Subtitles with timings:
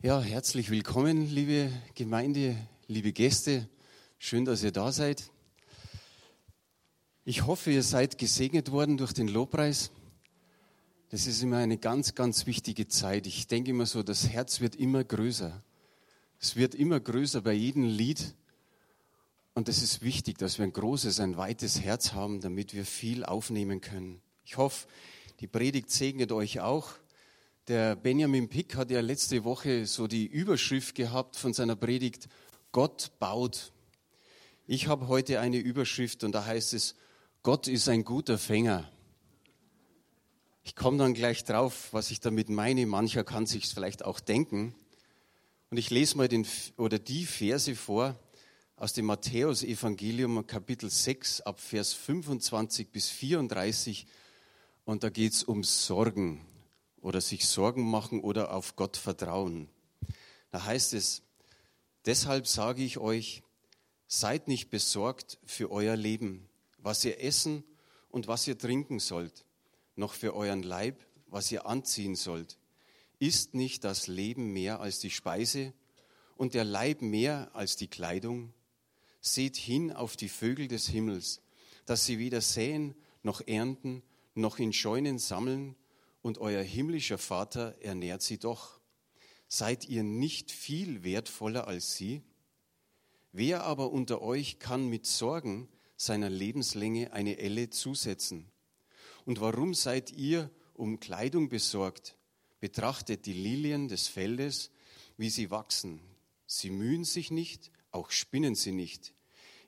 [0.00, 3.68] Ja, herzlich willkommen, liebe Gemeinde, liebe Gäste.
[4.20, 5.28] Schön, dass ihr da seid.
[7.24, 9.90] Ich hoffe, ihr seid gesegnet worden durch den Lobpreis.
[11.10, 13.26] Das ist immer eine ganz, ganz wichtige Zeit.
[13.26, 15.64] Ich denke immer so, das Herz wird immer größer.
[16.38, 18.36] Es wird immer größer bei jedem Lied.
[19.54, 23.24] Und es ist wichtig, dass wir ein großes, ein weites Herz haben, damit wir viel
[23.24, 24.20] aufnehmen können.
[24.44, 24.86] Ich hoffe,
[25.40, 26.92] die Predigt segnet euch auch.
[27.68, 32.26] Der Benjamin Pick hat ja letzte Woche so die Überschrift gehabt von seiner Predigt,
[32.72, 33.74] Gott baut.
[34.66, 36.94] Ich habe heute eine Überschrift und da heißt es,
[37.42, 38.90] Gott ist ein guter Fänger.
[40.62, 42.86] Ich komme dann gleich drauf, was ich damit meine.
[42.86, 44.74] Mancher kann sich vielleicht auch denken.
[45.68, 46.46] Und ich lese mal den,
[46.78, 48.18] oder die Verse vor
[48.76, 54.06] aus dem Matthäus-Evangelium, Kapitel 6, ab Vers 25 bis 34.
[54.86, 56.46] Und da geht es um Sorgen
[57.00, 59.68] oder sich Sorgen machen oder auf Gott vertrauen.
[60.50, 61.22] Da heißt es,
[62.04, 63.42] deshalb sage ich euch,
[64.06, 66.48] seid nicht besorgt für euer Leben,
[66.78, 67.64] was ihr essen
[68.08, 69.44] und was ihr trinken sollt,
[69.96, 72.58] noch für euren Leib, was ihr anziehen sollt.
[73.18, 75.74] Ist nicht das Leben mehr als die Speise
[76.36, 78.54] und der Leib mehr als die Kleidung?
[79.20, 81.42] Seht hin auf die Vögel des Himmels,
[81.84, 84.02] dass sie weder säen noch ernten,
[84.34, 85.74] noch in Scheunen sammeln,
[86.28, 88.82] und euer himmlischer Vater ernährt sie doch.
[89.48, 92.22] Seid ihr nicht viel wertvoller als sie?
[93.32, 98.50] Wer aber unter euch kann mit Sorgen seiner Lebenslänge eine Elle zusetzen?
[99.24, 102.18] Und warum seid ihr um Kleidung besorgt?
[102.60, 104.70] Betrachtet die Lilien des Feldes,
[105.16, 105.98] wie sie wachsen.
[106.46, 109.14] Sie mühen sich nicht, auch spinnen sie nicht.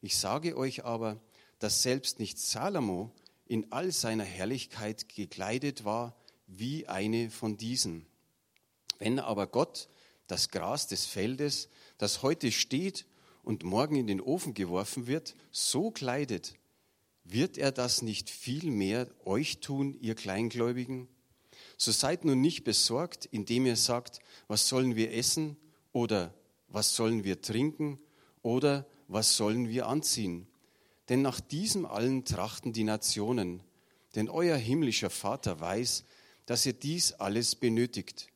[0.02, 1.22] Ich sage euch aber,
[1.58, 3.14] dass selbst nicht Salomo
[3.46, 6.19] in all seiner Herrlichkeit gekleidet war
[6.50, 8.06] wie eine von diesen.
[8.98, 9.88] Wenn aber Gott
[10.26, 13.06] das Gras des Feldes, das heute steht
[13.42, 16.54] und morgen in den Ofen geworfen wird, so kleidet,
[17.24, 21.08] wird er das nicht viel mehr euch tun, ihr Kleingläubigen?
[21.76, 25.56] So seid nun nicht besorgt, indem ihr sagt, was sollen wir essen
[25.92, 26.34] oder
[26.68, 27.98] was sollen wir trinken
[28.42, 30.46] oder was sollen wir anziehen?
[31.08, 33.62] Denn nach diesem allen trachten die Nationen.
[34.14, 36.04] Denn euer himmlischer Vater weiß,
[36.50, 38.26] dass ihr dies alles benötigt.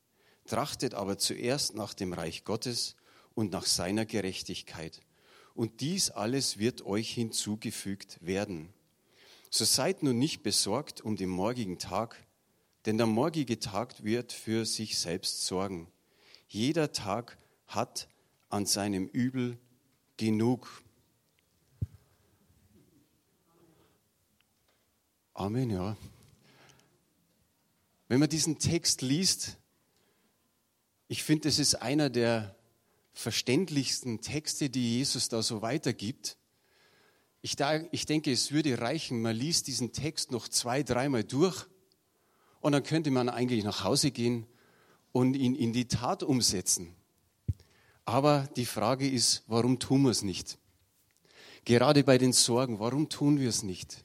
[0.47, 2.95] Trachtet aber zuerst nach dem Reich Gottes
[3.35, 5.01] und nach seiner Gerechtigkeit.
[5.53, 8.73] Und dies alles wird euch hinzugefügt werden.
[9.51, 12.25] So seid nun nicht besorgt um den morgigen Tag,
[12.87, 15.89] denn der morgige Tag wird für sich selbst sorgen.
[16.47, 17.37] Jeder Tag
[17.67, 18.07] hat
[18.49, 19.59] an seinem Übel
[20.17, 20.85] genug.
[25.33, 25.97] Amen, ja.
[28.09, 29.57] Wenn man diesen Text liest,
[31.09, 32.55] ich finde, es ist einer der
[33.13, 36.37] verständlichsten Texte, die Jesus da so weitergibt.
[37.41, 37.57] Ich,
[37.93, 41.67] ich denke, es würde reichen, man liest diesen Text noch zwei, dreimal durch
[42.61, 44.47] und dann könnte man eigentlich nach Hause gehen
[45.13, 46.95] und ihn in die Tat umsetzen.
[48.05, 50.59] Aber die Frage ist, warum tun wir es nicht?
[51.65, 54.05] Gerade bei den Sorgen, warum tun wir es nicht?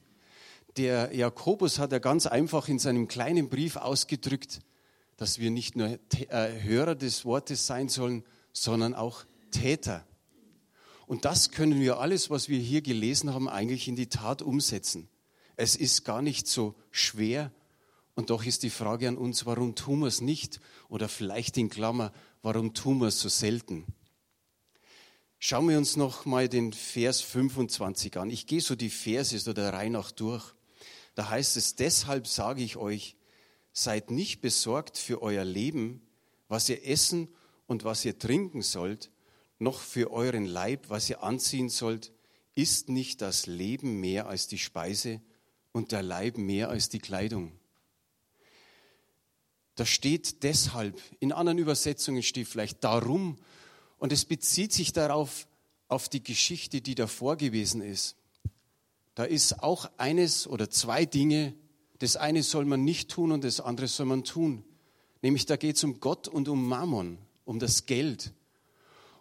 [0.76, 4.60] Der Jakobus hat ja ganz einfach in seinem kleinen Brief ausgedrückt,
[5.16, 5.98] dass wir nicht nur
[6.28, 10.06] äh, Hörer des Wortes sein sollen, sondern auch Täter.
[11.06, 15.08] Und das können wir alles, was wir hier gelesen haben, eigentlich in die Tat umsetzen.
[15.56, 17.50] Es ist gar nicht so schwer.
[18.14, 20.60] Und doch ist die Frage an uns, warum tun wir es nicht?
[20.88, 23.84] Oder vielleicht in Klammer, warum tun wir es so selten?
[25.38, 28.30] Schauen wir uns noch mal den Vers 25 an.
[28.30, 30.54] Ich gehe so die Verse so der Reihe nach durch.
[31.20, 33.14] Da heißt es, deshalb sage ich euch,
[33.74, 36.00] seid nicht besorgt für euer Leben,
[36.48, 37.28] was ihr essen
[37.66, 39.10] und was ihr trinken sollt,
[39.58, 42.10] noch für euren Leib, was ihr anziehen sollt.
[42.54, 45.20] Ist nicht das Leben mehr als die Speise
[45.72, 47.52] und der Leib mehr als die Kleidung?
[49.74, 53.36] Da steht deshalb, in anderen Übersetzungen steht vielleicht darum,
[53.98, 55.46] und es bezieht sich darauf,
[55.86, 58.16] auf die Geschichte, die davor gewesen ist
[59.20, 61.52] da ist auch eines oder zwei Dinge,
[61.98, 64.64] das eine soll man nicht tun und das andere soll man tun.
[65.20, 68.32] Nämlich da geht es um Gott und um Mammon, um das Geld.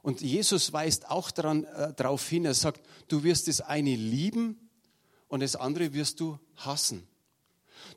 [0.01, 2.79] Und Jesus weist auch daran, äh, darauf hin, er sagt,
[3.09, 4.69] du wirst das eine lieben
[5.27, 7.05] und das andere wirst du hassen.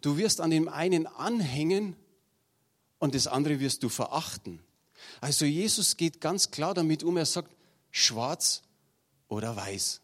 [0.01, 1.95] Du wirst an dem einen anhängen
[2.99, 4.59] und das andere wirst du verachten.
[5.21, 7.55] Also Jesus geht ganz klar damit um, er sagt,
[7.93, 8.63] schwarz
[9.29, 10.01] oder weiß.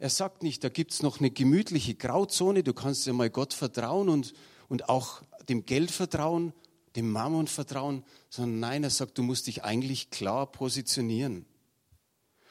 [0.00, 3.54] Er sagt nicht, da gibt es noch eine gemütliche Grauzone, du kannst ja mal Gott
[3.54, 4.32] vertrauen und,
[4.68, 6.52] und auch dem Geld vertrauen.
[6.96, 11.46] dem Mammon vertrauen, sondern nein, er sagt, du musst dich eigentlich klar positionieren.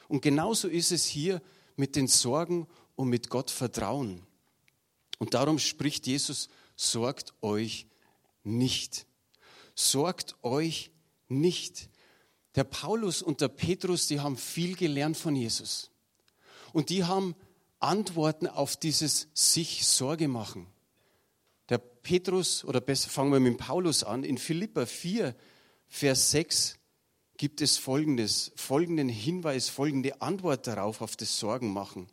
[0.08, 1.42] Und genauso ist es hier
[1.76, 2.66] mit den Sorgen
[2.96, 4.26] und mit Gott vertrauen.
[5.18, 7.86] Und darum spricht Jesus, sorgt euch
[8.42, 9.06] nicht.
[9.74, 10.90] Sorgt euch
[11.28, 11.90] nicht.
[12.54, 15.89] Der Paulus und der Petrus, die haben viel gelernt von Jesus.
[16.72, 17.34] Und die haben
[17.78, 20.66] Antworten auf dieses sich Sorge machen.
[21.68, 25.34] Der Petrus, oder besser fangen wir mit Paulus an, in Philippa 4,
[25.88, 26.78] Vers 6
[27.36, 32.06] gibt es folgendes, folgenden Hinweis, folgende Antwort darauf, auf das Sorgen machen.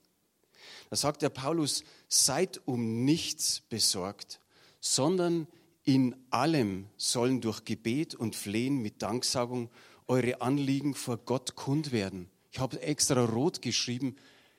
[0.90, 4.40] Da sagt der Paulus, seid um nichts besorgt,
[4.80, 5.48] sondern
[5.84, 9.70] in allem sollen durch Gebet und Flehen mit Danksagung
[10.08, 12.30] eure Anliegen vor Gott kund werden.
[12.52, 14.16] Ich habe extra rot geschrieben,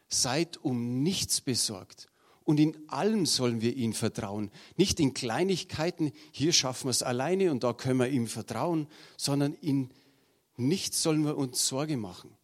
[0.08, 2.08] seid um nichts besorgt.
[2.44, 4.50] Und in allem sollen wir ihm vertrauen.
[4.76, 8.88] Nicht in Kleinigkeiten, hier schaffen wir es alleine und da können wir ihm vertrauen,
[9.18, 9.90] sondern in
[10.56, 12.36] nichts sollen wir uns Sorge machen.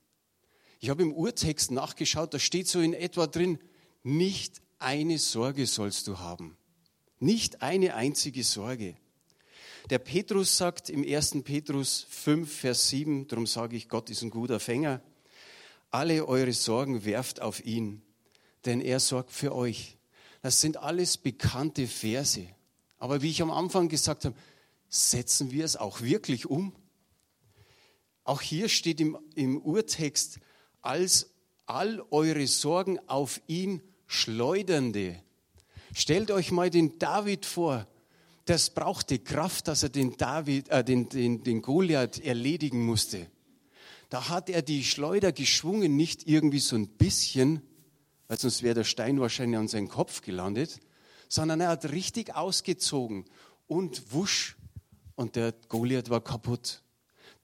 [0.78, 3.58] Ich habe im Urtext nachgeschaut, da steht so in etwa drin,
[4.02, 6.58] nicht eine Sorge sollst du haben.
[7.18, 8.96] Nicht eine einzige Sorge.
[9.88, 11.42] Der Petrus sagt im 1.
[11.44, 15.00] Petrus 5, Vers 7, darum sage ich, Gott ist ein guter Fänger,
[15.94, 18.02] alle eure Sorgen werft auf ihn,
[18.64, 19.96] denn er sorgt für euch.
[20.42, 22.44] Das sind alles bekannte Verse.
[22.98, 24.34] Aber wie ich am Anfang gesagt habe,
[24.88, 26.74] setzen wir es auch wirklich um?
[28.24, 30.40] Auch hier steht im, im Urtext,
[30.82, 31.30] als
[31.66, 35.22] all eure Sorgen auf ihn schleudernde.
[35.94, 37.86] Stellt euch mal den David vor.
[38.46, 43.28] Das brauchte Kraft, dass er den, David, äh, den, den, den Goliath erledigen musste.
[44.08, 47.62] Da hat er die Schleuder geschwungen, nicht irgendwie so ein bisschen,
[48.28, 50.80] weil sonst wäre der Stein wahrscheinlich an seinen Kopf gelandet,
[51.28, 53.24] sondern er hat richtig ausgezogen
[53.66, 54.56] und wusch
[55.16, 56.82] und der Goliath war kaputt.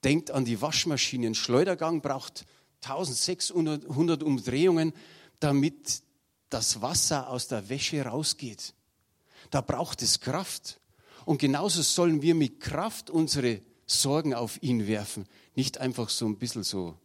[0.03, 1.27] Denkt an die Waschmaschine.
[1.27, 2.45] Ein Schleudergang braucht
[2.83, 4.93] 1600 Umdrehungen,
[5.39, 6.01] damit
[6.49, 8.73] das Wasser aus der Wäsche rausgeht.
[9.51, 10.79] Da braucht es Kraft.
[11.25, 15.27] Und genauso sollen wir mit Kraft unsere Sorgen auf ihn werfen.
[15.55, 16.97] Nicht einfach so ein bisschen so,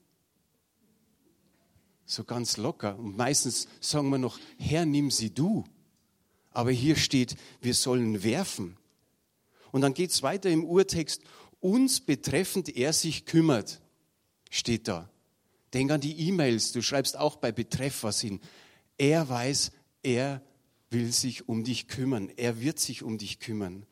[2.04, 2.98] so ganz locker.
[2.98, 5.64] Und meistens sagen wir noch, Herr, nimm sie du.
[6.52, 8.76] Aber hier steht, wir sollen werfen.
[9.72, 11.22] Und dann geht es weiter im Urtext,
[11.60, 13.80] uns betreffend er sich kümmert,
[14.50, 15.10] steht da.
[15.74, 18.40] Denk an die E-Mails, du schreibst auch bei Betreff was hin.
[18.96, 19.72] Er weiß,
[20.02, 20.40] er
[20.90, 22.30] will sich um dich kümmern.
[22.36, 23.84] Er wird sich um dich kümmern.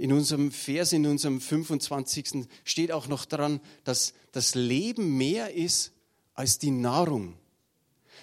[0.00, 2.46] In unserem Vers, in unserem 25.
[2.64, 5.92] steht auch noch dran, dass das Leben mehr ist
[6.32, 7.34] als die Nahrung.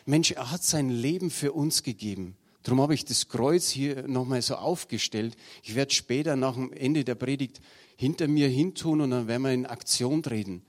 [0.04, 2.36] Mensch, er hat sein Leben für uns gegeben.
[2.64, 5.38] Darum habe ich das Kreuz hier nochmal so aufgestellt.
[5.62, 7.62] Ich werde später nach dem Ende der Predigt
[7.96, 10.64] hinter mir hintun und dann werden wir in Aktion treten.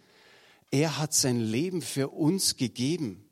[0.71, 3.25] Er hat sein Leben für uns gegeben.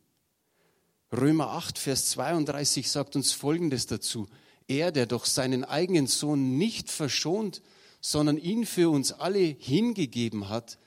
[1.12, 4.28] Römer 8, Vers 32 sagt uns Folgendes dazu.
[4.68, 7.62] Er, der doch seinen eigenen Sohn nicht verschont,
[8.00, 10.78] sondern ihn für uns alle hingegeben hat,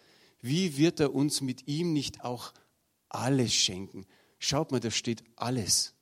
[0.41, 2.53] wie wird er uns mit ihm nicht auch
[3.09, 4.05] alles schenken?
[4.37, 5.93] Schaut mal, da steht alles.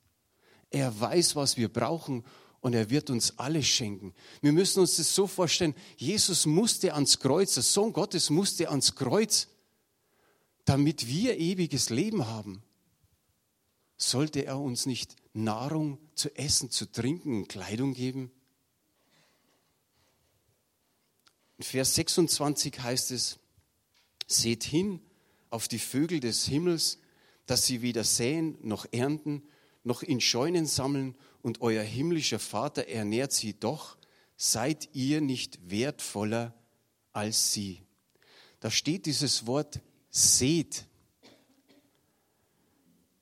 [0.70, 2.24] Er weiß, was wir brauchen
[2.60, 4.14] und er wird uns alles schenken.
[4.42, 8.96] Wir müssen uns das so vorstellen, Jesus musste ans Kreuz, der Sohn Gottes musste ans
[8.96, 9.48] Kreuz,
[10.66, 12.62] damit wir ewiges Leben haben
[13.98, 18.32] sollte er uns nicht Nahrung zu essen, zu trinken Kleidung geben?
[21.58, 23.40] In Vers 26 heißt es,
[24.28, 25.00] seht hin
[25.50, 27.00] auf die Vögel des Himmels,
[27.46, 29.44] dass sie weder säen noch ernten,
[29.84, 33.98] noch in Scheunen sammeln, und euer himmlischer Vater ernährt sie doch,
[34.36, 36.54] seid ihr nicht wertvoller
[37.14, 37.82] als sie.
[38.60, 39.80] Da steht dieses Wort
[40.10, 40.86] seht.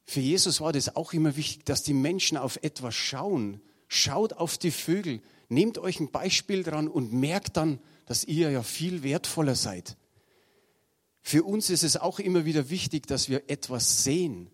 [0.06, 3.60] Für Jesus war das auch immer wichtig, dass die Menschen auf etwas schauen.
[3.88, 8.64] Schaut auf die Vögel, nehmt euch ein Beispiel dran und merkt dann, dass ihr ja
[8.64, 9.98] viel wertvoller seid.
[11.22, 14.52] Für uns ist es auch immer wieder wichtig, dass wir etwas sehen.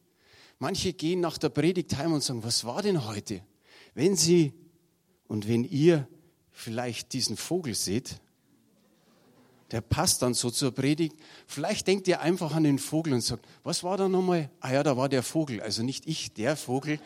[0.58, 3.44] Manche gehen nach der Predigt heim und sagen, was war denn heute?
[3.94, 4.54] Wenn Sie
[5.28, 6.08] und wenn ihr
[6.52, 8.22] vielleicht diesen Vogel seht,
[9.72, 11.16] der passt dann so zur Predigt.
[11.48, 14.50] Vielleicht denkt ihr einfach an den Vogel und sagt, was war da nochmal?
[14.60, 17.00] Ah ja, da war der Vogel, also nicht ich, der Vogel.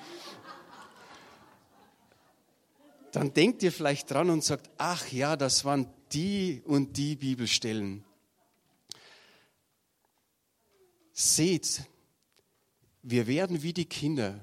[3.11, 8.03] Dann denkt ihr vielleicht dran und sagt, ach ja, das waren die und die Bibelstellen.
[11.13, 11.83] Seht,
[13.03, 14.39] wir werden wie die Kinder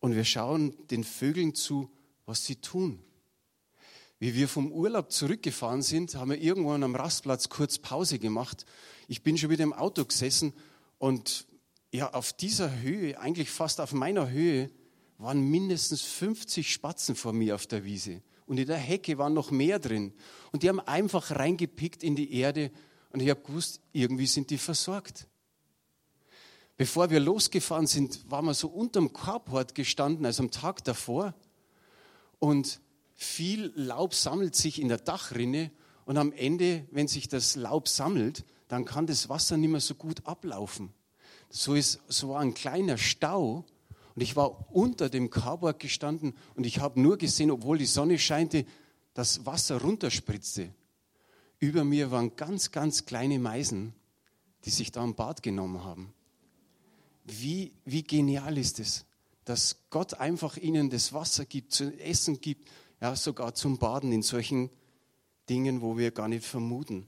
[0.00, 1.88] und wir schauen den Vögeln zu,
[2.26, 3.02] was sie tun.
[4.24, 8.64] Wie wir vom Urlaub zurückgefahren sind, haben wir irgendwann am Rastplatz kurz Pause gemacht.
[9.06, 10.54] Ich bin schon wieder im Auto gesessen
[10.96, 11.46] und
[11.92, 14.70] ja, auf dieser Höhe, eigentlich fast auf meiner Höhe,
[15.18, 18.22] waren mindestens 50 Spatzen vor mir auf der Wiese.
[18.46, 20.14] Und in der Hecke waren noch mehr drin.
[20.52, 22.70] Und die haben einfach reingepickt in die Erde.
[23.10, 25.28] Und ich habe gewusst, irgendwie sind die versorgt.
[26.78, 31.34] Bevor wir losgefahren sind, waren wir so unterm Carport gestanden, also am Tag davor.
[32.38, 32.80] Und
[33.14, 35.70] viel Laub sammelt sich in der Dachrinne.
[36.04, 39.94] Und am Ende, wenn sich das Laub sammelt, dann kann das Wasser nicht mehr so
[39.94, 40.92] gut ablaufen.
[41.48, 43.64] So, ist, so war ein kleiner Stau.
[44.14, 48.18] Und ich war unter dem Carport gestanden und ich habe nur gesehen, obwohl die Sonne
[48.18, 48.64] scheinte,
[49.12, 50.72] das Wasser runterspritzte.
[51.58, 53.94] Über mir waren ganz, ganz kleine Meisen,
[54.64, 56.12] die sich da am Bad genommen haben.
[57.24, 59.04] Wie, wie genial ist es,
[59.44, 62.68] dass Gott einfach ihnen das Wasser gibt, zu essen gibt,
[63.04, 64.70] ja, sogar zum Baden in solchen
[65.50, 67.06] Dingen, wo wir gar nicht vermuten.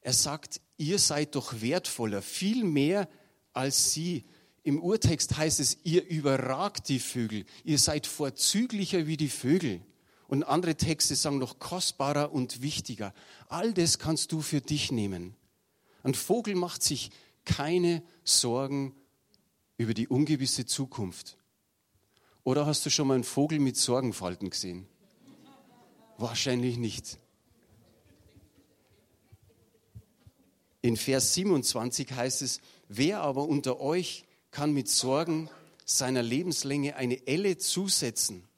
[0.00, 3.08] Er sagt, ihr seid doch wertvoller, viel mehr
[3.52, 4.24] als sie.
[4.62, 9.80] Im Urtext heißt es, ihr überragt die Vögel, ihr seid vorzüglicher wie die Vögel.
[10.28, 13.12] Und andere Texte sagen noch kostbarer und wichtiger.
[13.48, 15.34] All das kannst du für dich nehmen.
[16.04, 17.10] Ein Vogel macht sich
[17.44, 18.94] keine Sorgen
[19.78, 21.38] über die ungewisse Zukunft.
[22.44, 24.86] Oder hast du schon mal einen Vogel mit Sorgenfalten gesehen?
[26.18, 27.18] Wahrscheinlich nicht.
[30.80, 35.48] In Vers 27 heißt es, wer aber unter euch kann mit Sorgen
[35.84, 38.48] seiner Lebenslänge eine Elle zusetzen?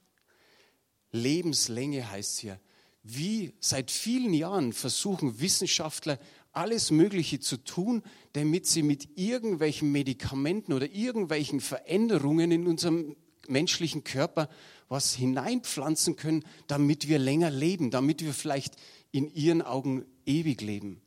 [1.13, 2.59] Lebenslänge heißt hier.
[3.03, 6.19] Wie seit vielen Jahren versuchen Wissenschaftler
[6.53, 13.17] alles Mögliche zu tun, damit sie mit irgendwelchen Medikamenten oder irgendwelchen Veränderungen in unserem
[13.49, 14.49] menschlichen Körper
[14.89, 18.77] was hineinpflanzen können, damit wir länger leben, damit wir vielleicht
[19.13, 21.01] in ihren Augen ewig leben.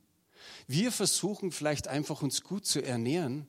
[0.66, 3.46] Wir versuchen vielleicht einfach uns gut zu ernähren,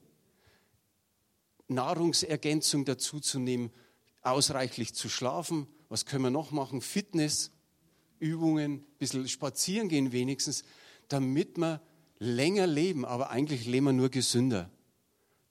[1.67, 3.71] Nahrungsergänzung dazu zu nehmen,
[4.21, 5.67] ausreichlich zu schlafen.
[5.87, 6.81] Was können wir noch machen?
[6.81, 7.51] Fitness,
[8.19, 10.63] Übungen, ein bisschen spazieren gehen wenigstens,
[11.07, 11.81] damit wir
[12.17, 13.05] länger leben.
[13.05, 14.69] Aber eigentlich leben wir nur gesünder.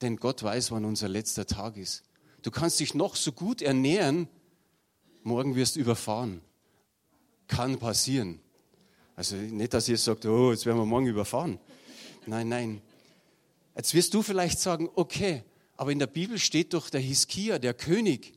[0.00, 2.02] Denn Gott weiß, wann unser letzter Tag ist.
[2.42, 4.28] Du kannst dich noch so gut ernähren,
[5.22, 6.40] morgen wirst du überfahren.
[7.46, 8.40] Kann passieren.
[9.16, 11.58] Also nicht, dass ihr sagt, oh, jetzt werden wir morgen überfahren.
[12.26, 12.82] Nein, nein.
[13.74, 15.44] Jetzt wirst du vielleicht sagen, okay,
[15.76, 18.34] aber in der Bibel steht doch der Hiskia, der König,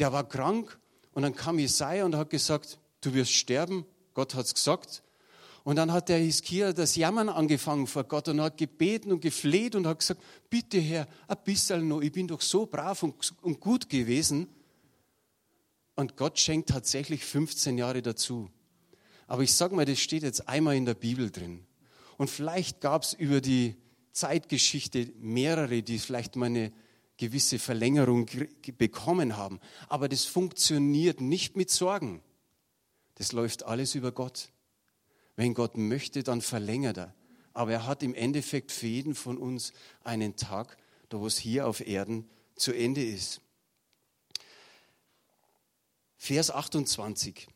[0.00, 0.78] der war krank
[1.12, 3.86] und dann kam Jesaja und hat gesagt, du wirst sterben.
[4.14, 5.03] Gott hat es gesagt.
[5.64, 9.74] Und dann hat der Hiskia das Jammern angefangen vor Gott und hat gebeten und gefleht
[9.74, 13.88] und hat gesagt, bitte Herr, ein bisschen noch, ich bin doch so brav und, gut
[13.88, 14.46] gewesen.
[15.96, 18.50] Und Gott schenkt tatsächlich 15 Jahre dazu.
[19.26, 21.66] Aber ich sage mal, das steht jetzt einmal in der Bibel drin.
[22.18, 23.76] Und vielleicht gab es über die
[24.12, 26.72] Zeitgeschichte mehrere, die vielleicht mal eine
[27.16, 28.28] gewisse Verlängerung
[28.76, 29.60] bekommen haben.
[29.88, 32.22] Aber das funktioniert nicht mit Sorgen.
[33.14, 34.50] Das läuft alles über Gott.
[35.36, 37.14] Wenn Gott möchte, dann verlängert er.
[37.52, 39.72] Aber er hat im Endeffekt für jeden von uns
[40.02, 40.76] einen Tag,
[41.08, 43.40] da wo es hier auf Erden zu Ende ist.
[46.16, 47.48] Vers 28.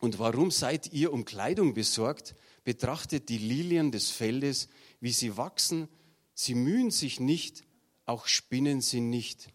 [0.00, 2.34] Und warum seid ihr um Kleidung besorgt?
[2.64, 4.68] Betrachtet die Lilien des Feldes,
[5.00, 5.88] wie sie wachsen.
[6.34, 7.64] Sie mühen sich nicht,
[8.06, 9.52] auch spinnen sie nicht.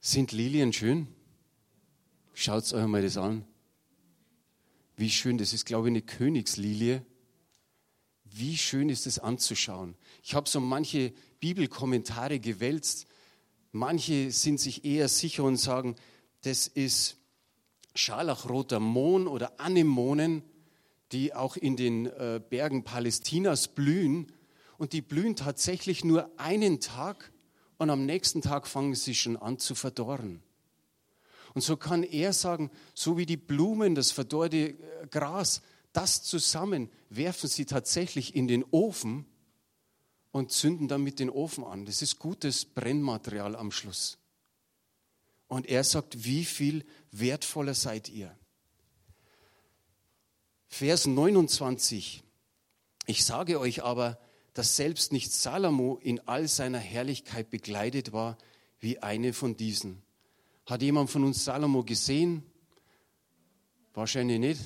[0.00, 1.06] Sind Lilien schön?
[2.34, 3.46] Schaut euch mal das an.
[5.02, 7.04] Wie schön, das ist, glaube ich, eine Königslilie.
[8.22, 9.96] Wie schön ist es anzuschauen.
[10.22, 13.08] Ich habe so manche Bibelkommentare gewälzt.
[13.72, 15.96] Manche sind sich eher sicher und sagen,
[16.42, 17.16] das ist
[17.96, 20.44] scharlachroter Mohn oder Anemonen,
[21.10, 24.30] die auch in den äh, Bergen Palästinas blühen.
[24.78, 27.32] Und die blühen tatsächlich nur einen Tag
[27.76, 30.44] und am nächsten Tag fangen sie schon an zu verdorren.
[31.54, 34.76] Und so kann er sagen, so wie die Blumen, das verdorrte äh,
[35.10, 39.26] Gras, das zusammen werfen sie tatsächlich in den Ofen
[40.30, 41.84] und zünden damit den Ofen an.
[41.84, 44.18] Das ist gutes Brennmaterial am Schluss.
[45.46, 48.34] Und er sagt, wie viel wertvoller seid ihr.
[50.68, 52.22] Vers 29.
[53.06, 54.18] Ich sage euch aber,
[54.54, 58.38] dass selbst nicht Salomo in all seiner Herrlichkeit bekleidet war
[58.80, 60.02] wie eine von diesen.
[60.66, 62.42] Hat jemand von uns Salomo gesehen?
[63.94, 64.60] Wahrscheinlich nicht.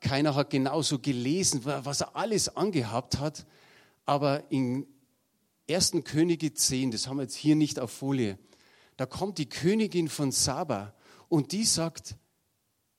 [0.00, 3.46] Keiner hat genauso gelesen, was er alles angehabt hat.
[4.06, 4.86] Aber in
[5.68, 5.92] 1.
[6.04, 8.38] Könige 10, das haben wir jetzt hier nicht auf Folie,
[8.96, 10.94] da kommt die Königin von Saba
[11.28, 12.16] und die sagt,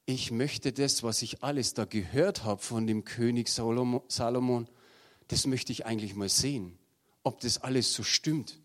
[0.06, 4.68] ich möchte das, was ich alles da gehört habe von dem König Salomon,
[5.28, 6.78] das möchte ich eigentlich mal sehen,
[7.24, 8.61] ob das alles so stimmt.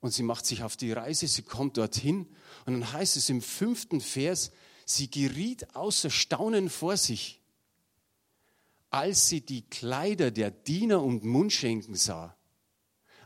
[0.00, 2.26] Und sie macht sich auf die Reise, sie kommt dorthin
[2.66, 4.52] und dann heißt es im fünften Vers,
[4.84, 7.40] sie geriet außer Staunen vor sich,
[8.90, 12.36] als sie die Kleider der Diener und Mundschenken sah.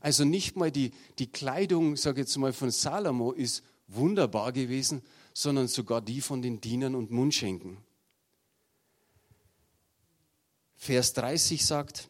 [0.01, 5.03] Also nicht mal die, die Kleidung, sage ich jetzt mal, von Salomo ist wunderbar gewesen,
[5.35, 7.79] sondern sogar die von den Dienern und Mundschenken.
[10.75, 12.09] Vers 30 sagt,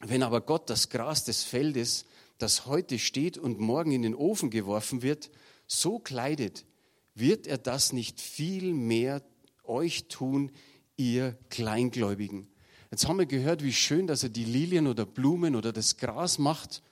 [0.00, 2.06] wenn aber Gott das Gras des Feldes,
[2.42, 5.30] das heute steht und morgen in den Ofen geworfen wird,
[5.66, 6.66] so kleidet,
[7.14, 9.22] wird er das nicht viel mehr
[9.64, 10.50] euch tun,
[10.96, 12.48] ihr Kleingläubigen.
[12.90, 16.38] Jetzt haben wir gehört, wie schön, dass er die Lilien oder Blumen oder das Gras
[16.38, 16.82] macht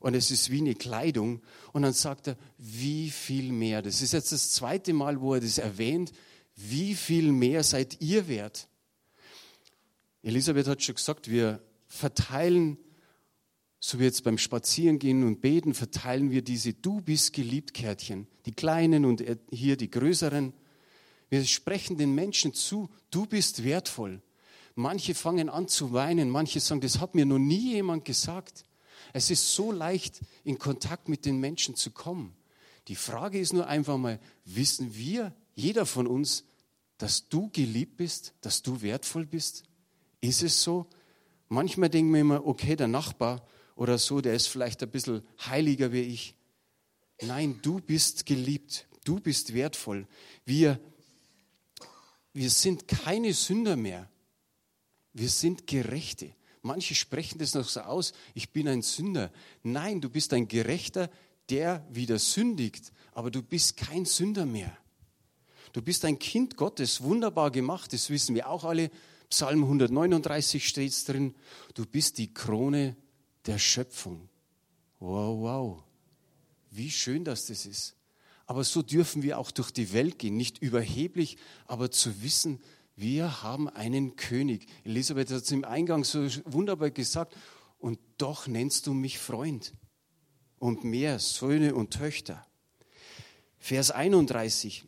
[0.00, 1.42] und es ist wie eine Kleidung.
[1.72, 3.82] Und dann sagt er, wie viel mehr.
[3.82, 6.12] Das ist jetzt das zweite Mal, wo er das erwähnt.
[6.56, 8.68] Wie viel mehr seid ihr wert?
[10.22, 12.78] Elisabeth hat schon gesagt, wir verteilen,
[13.80, 18.26] so wie jetzt beim Spazierengehen und Beten, verteilen wir diese Du bist geliebt Kärtchen.
[18.44, 20.52] Die kleinen und hier die größeren.
[21.30, 24.20] Wir sprechen den Menschen zu, du bist wertvoll.
[24.74, 28.64] Manche fangen an zu weinen, manche sagen, das hat mir noch nie jemand gesagt.
[29.12, 32.36] Es ist so leicht, in Kontakt mit den Menschen zu kommen.
[32.88, 36.44] Die Frage ist nur einfach mal, wissen wir, jeder von uns,
[36.98, 39.64] dass du geliebt bist, dass du wertvoll bist?
[40.20, 40.86] Ist es so?
[41.48, 43.46] Manchmal denken wir immer, okay, der Nachbar
[43.80, 46.34] oder so, der ist vielleicht ein bisschen heiliger wie ich.
[47.22, 50.06] Nein, du bist geliebt, du bist wertvoll.
[50.44, 50.78] Wir,
[52.34, 54.10] wir sind keine Sünder mehr.
[55.14, 56.34] Wir sind Gerechte.
[56.60, 59.32] Manche sprechen das noch so aus, ich bin ein Sünder.
[59.62, 61.08] Nein, du bist ein Gerechter,
[61.48, 64.76] der wieder sündigt, aber du bist kein Sünder mehr.
[65.72, 68.90] Du bist ein Kind Gottes, wunderbar gemacht, das wissen wir auch alle.
[69.30, 71.34] Psalm 139 steht es drin.
[71.72, 72.94] Du bist die Krone
[73.50, 74.28] der Schöpfung.
[75.00, 75.82] Wow, wow.
[76.70, 77.96] Wie schön, dass das ist.
[78.46, 81.36] Aber so dürfen wir auch durch die Welt gehen, nicht überheblich,
[81.66, 82.60] aber zu wissen,
[82.94, 84.68] wir haben einen König.
[84.84, 87.36] Elisabeth hat es im Eingang so wunderbar gesagt.
[87.80, 89.72] Und doch nennst du mich Freund.
[90.60, 92.46] Und mehr Söhne und Töchter.
[93.58, 94.84] Vers 31.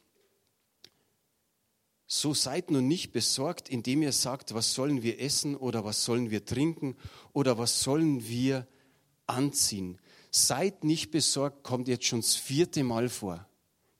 [2.14, 6.30] So seid nun nicht besorgt, indem ihr sagt, was sollen wir essen oder was sollen
[6.30, 6.94] wir trinken
[7.32, 8.66] oder was sollen wir
[9.26, 9.98] anziehen.
[10.30, 13.48] Seid nicht besorgt, kommt jetzt schon das vierte Mal vor.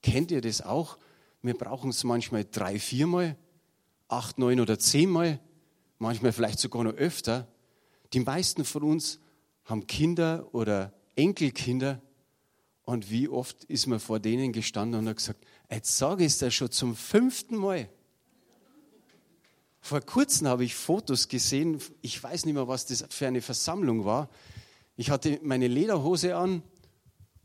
[0.03, 0.99] Kennt ihr das auch?
[1.41, 3.35] Wir brauchen es manchmal drei, viermal
[4.09, 5.39] acht, neun oder zehnmal,
[5.97, 7.47] manchmal vielleicht sogar noch öfter.
[8.13, 9.21] Die meisten von uns
[9.65, 11.99] haben Kinder oder Enkelkinder
[12.83, 16.37] und wie oft ist man vor denen gestanden und hat gesagt, jetzt sage ich es
[16.37, 17.89] dir schon zum fünften Mal.
[19.85, 24.05] Vor kurzem habe ich Fotos gesehen, ich weiß nicht mehr, was das für eine Versammlung
[24.05, 24.29] war.
[24.95, 26.63] Ich hatte meine Lederhose an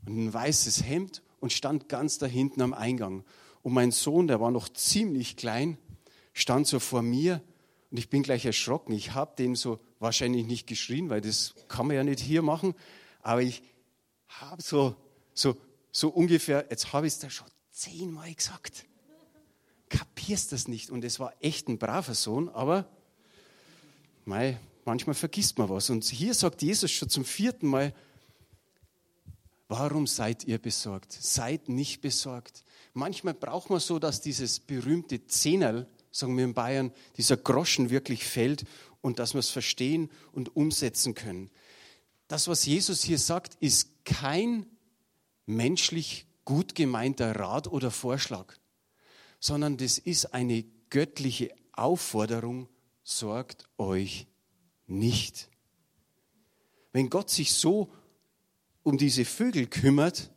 [0.05, 3.25] und ein weißes Hemd und stand ganz da hinten am Eingang.
[3.61, 5.77] Und mein Sohn, der war noch ziemlich klein,
[6.31, 7.41] stand so vor mir
[7.91, 8.93] und ich bin gleich erschrocken.
[8.93, 12.73] Ich habe den so wahrscheinlich nicht geschrien, weil das kann man ja nicht hier machen,
[13.21, 13.63] aber ich
[14.29, 14.95] habe so,
[15.33, 15.57] so,
[15.91, 18.85] so ungefähr, jetzt habe ich es da schon zehnmal gesagt.
[19.89, 20.89] Kapierst das nicht?
[20.89, 22.87] Und es war echt ein braver Sohn, aber
[24.25, 25.89] mei, manchmal vergisst man was.
[25.89, 27.93] Und hier sagt Jesus schon zum vierten Mal,
[29.71, 31.13] Warum seid ihr besorgt?
[31.13, 32.63] Seid nicht besorgt.
[32.93, 38.25] Manchmal braucht man so, dass dieses berühmte Zehnerl sagen wir in Bayern, dieser Groschen wirklich
[38.25, 38.65] fällt
[39.01, 41.49] und dass wir es verstehen und umsetzen können.
[42.27, 44.65] Das, was Jesus hier sagt, ist kein
[45.45, 48.55] menschlich gut gemeinter Rat oder Vorschlag,
[49.39, 52.67] sondern das ist eine göttliche Aufforderung,
[53.03, 54.27] sorgt euch
[54.87, 55.49] nicht.
[56.91, 57.91] Wenn Gott sich so
[58.83, 60.31] um diese Vögel kümmert,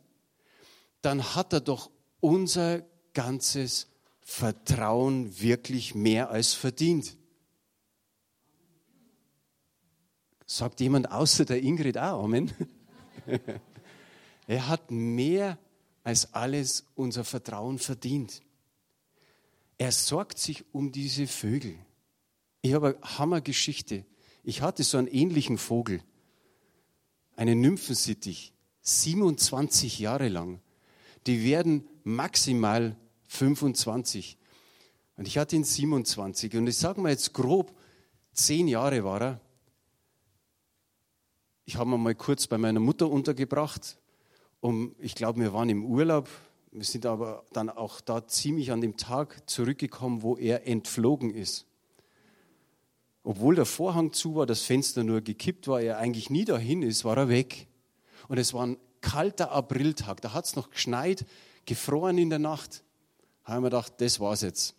[1.01, 1.89] dann hat er doch
[2.19, 3.87] unser ganzes
[4.21, 7.17] Vertrauen wirklich mehr als verdient.
[10.45, 12.51] Sagt jemand außer der Ingrid auch Amen?
[14.47, 15.57] er hat mehr
[16.03, 18.41] als alles unser Vertrauen verdient.
[19.83, 21.75] Er sorgt sich um diese Vögel.
[22.61, 24.05] Ich habe eine Hammergeschichte.
[24.41, 25.99] Ich hatte so einen ähnlichen Vogel,
[27.35, 30.61] einen Nymphensittich, 27 Jahre lang.
[31.27, 32.95] Die werden maximal
[33.27, 34.37] 25.
[35.17, 36.55] Und ich hatte ihn 27.
[36.55, 37.77] Und ich sage mal jetzt grob,
[38.31, 39.41] zehn Jahre war er.
[41.65, 43.97] Ich habe ihn mal kurz bei meiner Mutter untergebracht.
[44.61, 46.29] Um, ich glaube, wir waren im Urlaub.
[46.75, 51.67] Wir sind aber dann auch da ziemlich an dem Tag zurückgekommen, wo er entflogen ist.
[53.21, 57.05] Obwohl der Vorhang zu war, das Fenster nur gekippt war, er eigentlich nie dahin ist,
[57.05, 57.67] war er weg.
[58.27, 61.27] Und es war ein kalter Apriltag, da hat es noch geschneit,
[61.67, 62.83] gefroren in der Nacht.
[63.45, 64.75] Da haben wir gedacht, das war's jetzt.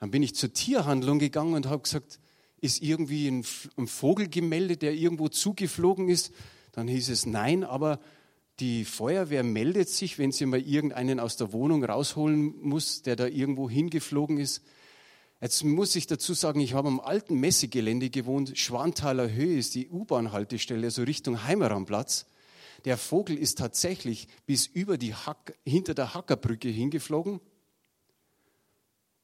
[0.00, 2.18] Dann bin ich zur Tierhandlung gegangen und habe gesagt,
[2.60, 3.44] ist irgendwie ein,
[3.76, 6.32] ein Vogel gemeldet, der irgendwo zugeflogen ist?
[6.72, 8.00] Dann hieß es nein, aber
[8.60, 13.26] die Feuerwehr meldet sich, wenn sie mal irgendeinen aus der Wohnung rausholen muss, der da
[13.26, 14.62] irgendwo hingeflogen ist.
[15.40, 18.58] Jetzt muss ich dazu sagen, ich habe am alten Messegelände gewohnt.
[18.58, 22.26] Schwanthaler Höhe ist die U-Bahn-Haltestelle, also Richtung Heimeranplatz.
[22.84, 27.40] Der Vogel ist tatsächlich bis über die Hack, hinter der Hackerbrücke hingeflogen.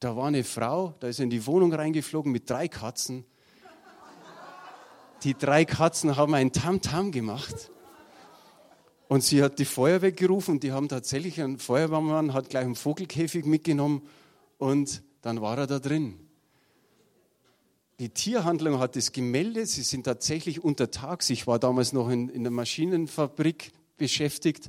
[0.01, 3.27] Da war eine Frau, da ist er in die Wohnung reingeflogen mit drei Katzen.
[5.23, 7.71] Die drei Katzen haben ein Tamtam -Tam gemacht.
[9.09, 12.75] Und sie hat die Feuerwehr gerufen und die haben tatsächlich einen Feuerwehrmann, hat gleich einen
[12.75, 14.03] Vogelkäfig mitgenommen
[14.59, 16.19] und dann war er da drin.
[17.99, 21.31] Die Tierhandlung hat es gemeldet, sie sind tatsächlich untertags.
[21.31, 24.69] Ich war damals noch in, in der Maschinenfabrik beschäftigt.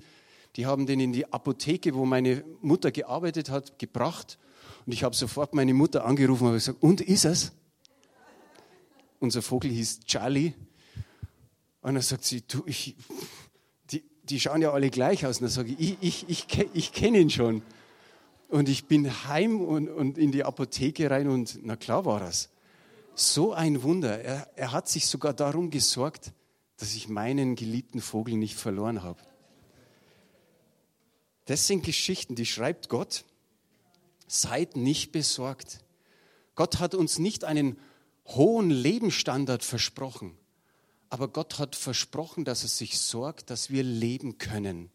[0.55, 4.37] Die haben den in die Apotheke, wo meine Mutter gearbeitet hat, gebracht.
[4.85, 7.51] Und ich habe sofort meine Mutter angerufen und gesagt, und ist es?
[9.19, 10.53] Unser Vogel hieß Charlie.
[11.81, 12.95] Und dann sagt sie, du, ich,
[14.29, 15.37] die, schauen ja alle gleich aus.
[15.37, 17.61] Und dann sage ich, ich, ich, ich, ich kenne ihn schon.
[18.49, 22.49] Und ich bin heim und, und in die Apotheke rein und na klar war das.
[23.15, 24.21] So ein Wunder.
[24.21, 26.31] Er, er hat sich sogar darum gesorgt,
[26.77, 29.19] dass ich meinen geliebten Vogel nicht verloren habe.
[31.45, 33.25] Das sind Geschichten, die schreibt Gott.
[34.27, 35.79] Seid nicht besorgt.
[36.55, 37.77] Gott hat uns nicht einen
[38.27, 40.37] hohen Lebensstandard versprochen,
[41.09, 44.91] aber Gott hat versprochen, dass er sich sorgt, dass wir leben können.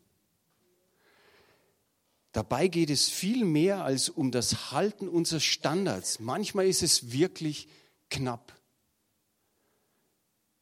[2.32, 6.18] Dabei geht es viel mehr als um das Halten unseres Standards.
[6.18, 7.68] Manchmal ist es wirklich
[8.08, 8.58] knapp.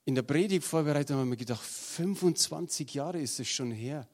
[0.05, 4.09] In der Predigtvorbereitung haben wir gedacht, 25 Jahre ist es schon her.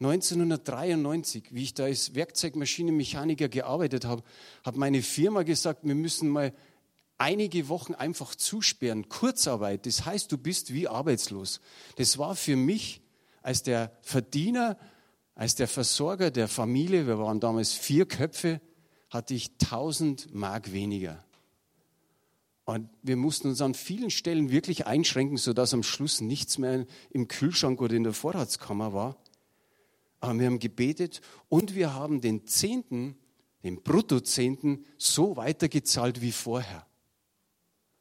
[0.00, 4.22] 1993, wie ich da als Werkzeugmaschinenmechaniker gearbeitet habe,
[4.64, 6.54] hat meine Firma gesagt, wir müssen mal
[7.18, 9.08] einige Wochen einfach zusperren.
[9.08, 11.60] Kurzarbeit, das heißt, du bist wie arbeitslos.
[11.96, 13.02] Das war für mich
[13.42, 14.76] als der Verdiener
[15.36, 18.60] als der Versorger der Familie, wir waren damals vier Köpfe,
[19.10, 21.22] hatte ich 1000 Mark weniger.
[22.64, 27.28] Und wir mussten uns an vielen Stellen wirklich einschränken, sodass am Schluss nichts mehr im
[27.28, 29.16] Kühlschrank oder in der Vorratskammer war.
[30.20, 33.16] Aber wir haben gebetet und wir haben den Zehnten,
[33.62, 36.85] den Bruttozehnten, so weitergezahlt wie vorher.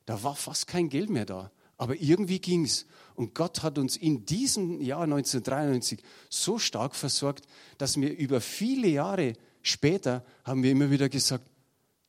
[0.06, 1.52] Da war fast kein Geld mehr da.
[1.78, 2.86] Aber irgendwie ging es.
[3.16, 7.46] Und Gott hat uns in diesem Jahr 1993 so stark versorgt,
[7.78, 11.50] dass wir über viele Jahre später haben wir immer wieder gesagt,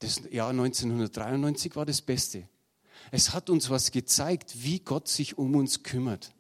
[0.01, 2.49] das Jahr 1993 war das Beste.
[3.11, 6.33] Es hat uns was gezeigt, wie Gott sich um uns kümmert.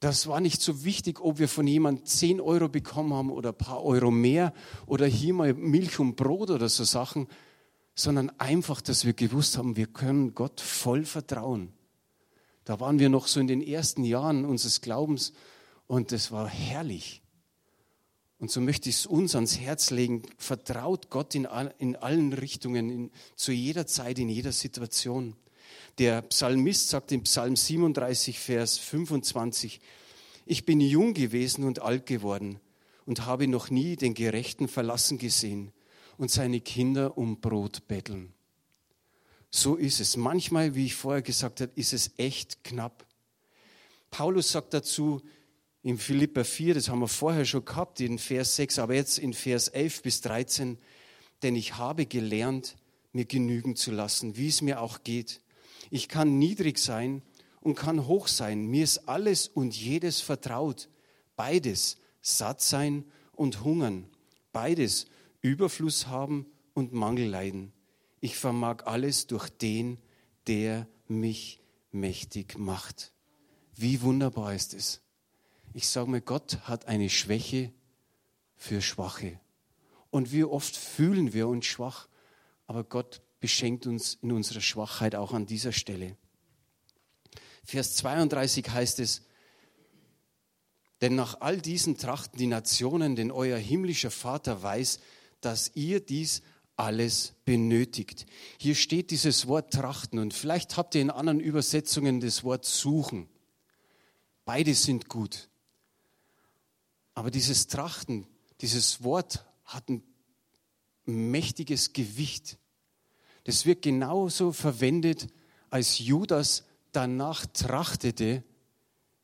[0.00, 3.58] Das war nicht so wichtig, ob wir von jemandem 10 Euro bekommen haben oder ein
[3.58, 4.52] paar Euro mehr
[4.86, 7.28] oder hier mal Milch und Brot oder so Sachen,
[7.96, 11.72] sondern einfach, dass wir gewusst haben, wir können Gott voll vertrauen.
[12.64, 15.32] Da waren wir noch so in den ersten Jahren unseres Glaubens
[15.86, 17.22] und es war herrlich.
[18.38, 20.22] Und so möchte ich es uns ans Herz legen.
[20.36, 25.34] Vertraut Gott in, all, in allen Richtungen, in, zu jeder Zeit, in jeder Situation.
[25.98, 29.80] Der Psalmist sagt in Psalm 37, Vers 25,
[30.44, 32.60] ich bin jung gewesen und alt geworden
[33.06, 35.72] und habe noch nie den Gerechten verlassen gesehen
[36.18, 38.32] und seine Kinder um Brot betteln.
[39.50, 40.16] So ist es.
[40.16, 43.06] Manchmal, wie ich vorher gesagt habe, ist es echt knapp.
[44.10, 45.22] Paulus sagt dazu
[45.82, 49.34] in Philippa 4, das haben wir vorher schon gehabt, in Vers 6, aber jetzt in
[49.34, 50.78] Vers 11 bis 13,
[51.42, 52.76] denn ich habe gelernt,
[53.12, 55.40] mir genügen zu lassen, wie es mir auch geht.
[55.90, 57.22] Ich kann niedrig sein
[57.60, 58.66] und kann hoch sein.
[58.66, 60.88] Mir ist alles und jedes vertraut.
[61.36, 64.08] Beides, satt sein und hungern.
[64.52, 65.06] Beides,
[65.48, 67.72] Überfluss haben und Mangel leiden
[68.20, 69.98] ich vermag alles durch den,
[70.46, 71.60] der mich
[71.92, 73.12] mächtig macht.
[73.74, 75.00] Wie wunderbar ist es.
[75.74, 77.72] Ich sage mir, Gott hat eine Schwäche
[78.56, 79.38] für Schwache.
[80.10, 82.08] Und wie oft fühlen wir uns schwach,
[82.66, 86.16] aber Gott beschenkt uns in unserer Schwachheit auch an dieser Stelle.
[87.64, 89.22] Vers 32 heißt es,
[91.02, 95.00] denn nach all diesen trachten die Nationen, denn euer himmlischer Vater weiß,
[95.40, 96.42] dass ihr dies
[96.76, 98.26] alles benötigt.
[98.58, 103.28] Hier steht dieses Wort trachten und vielleicht habt ihr in anderen Übersetzungen das Wort suchen.
[104.44, 105.48] Beide sind gut.
[107.14, 108.26] Aber dieses Trachten,
[108.60, 110.02] Dieses Wort hat ein
[111.04, 112.58] mächtiges Gewicht.
[113.44, 115.26] Das wird genauso verwendet,
[115.70, 118.42] als Judas danach trachtete,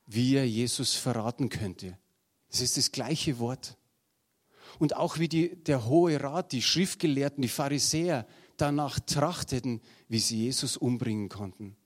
[0.07, 1.98] wie er Jesus verraten könnte.
[2.51, 3.77] Das ist das gleiche Wort.
[4.83, 10.38] Und auch wie die, der Hohe Rat, die Schriftgelehrten, die Pharisäer danach trachteten, wie sie
[10.38, 11.77] Jesus umbringen konnten.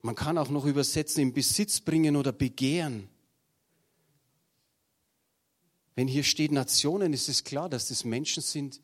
[0.00, 3.10] Man kann auch noch übersetzen, in Besitz bringen oder begehren.
[5.96, 8.80] Wenn hier steht Nationen, ist es klar, dass das Menschen sind,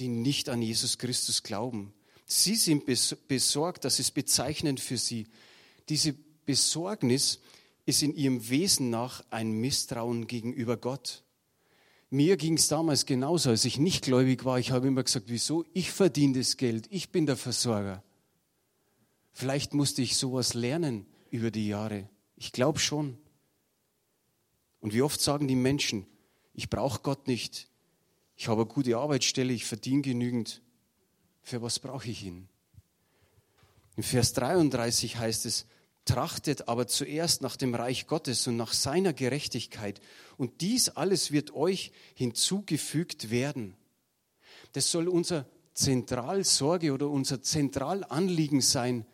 [0.00, 1.94] die nicht an Jesus Christus glauben.
[2.24, 2.84] Sie sind
[3.28, 5.28] besorgt, das ist bezeichnend für sie.
[5.88, 6.14] Diese
[6.46, 7.38] Besorgnis
[7.86, 11.24] ist in ihrem Wesen nach ein Misstrauen gegenüber Gott.
[12.10, 14.58] Mir ging es damals genauso, als ich nicht gläubig war.
[14.58, 15.64] Ich habe immer gesagt, wieso?
[15.72, 18.02] Ich verdiene das Geld, ich bin der Versorger.
[19.32, 22.08] Vielleicht musste ich sowas lernen über die Jahre.
[22.36, 23.18] Ich glaube schon.
[24.80, 26.06] Und wie oft sagen die Menschen,
[26.54, 27.68] ich brauche Gott nicht.
[28.36, 30.62] Ich habe eine gute Arbeitsstelle, ich verdiene genügend.
[31.42, 32.48] Für was brauche ich ihn?
[33.96, 35.66] In Vers 33 heißt es,
[36.06, 40.00] trachtet aber zuerst nach dem Reich Gottes und nach seiner Gerechtigkeit.
[40.38, 43.76] Und dies alles wird euch hinzugefügt werden.
[44.72, 49.04] Das soll unser Zentralsorge oder unser Zentralanliegen sein,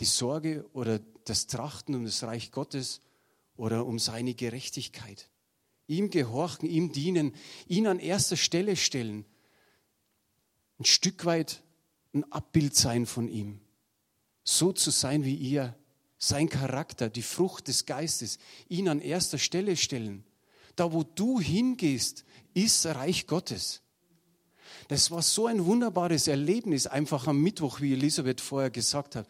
[0.00, 3.00] die Sorge oder das Trachten um das Reich Gottes
[3.56, 5.30] oder um seine Gerechtigkeit
[5.88, 7.34] ihm gehorchen, ihm dienen,
[7.66, 9.24] ihn an erster Stelle stellen,
[10.78, 11.62] ein Stück weit
[12.14, 13.60] ein Abbild sein von ihm,
[14.44, 15.74] so zu sein wie ihr,
[16.18, 20.24] sein Charakter, die Frucht des Geistes, ihn an erster Stelle stellen.
[20.76, 23.82] Da, wo du hingehst, ist Reich Gottes.
[24.88, 29.28] Das war so ein wunderbares Erlebnis, einfach am Mittwoch, wie Elisabeth vorher gesagt hat,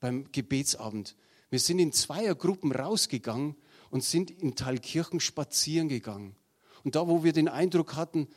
[0.00, 1.16] beim Gebetsabend.
[1.50, 3.56] Wir sind in zweier Gruppen rausgegangen
[3.90, 6.36] und sind in Thalkirchen spazieren gegangen.
[6.84, 8.28] Und da, wo wir den Eindruck hatten,